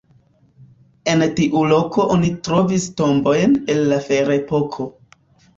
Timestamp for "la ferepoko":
3.93-4.91